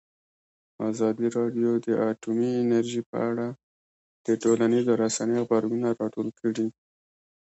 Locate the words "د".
1.85-1.87, 4.25-4.27